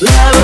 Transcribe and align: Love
Love 0.00 0.39